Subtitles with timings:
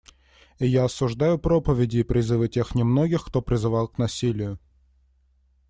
[0.57, 4.57] И я осуждаю проповеди и призывы тех немногих, кто призвал к насилию.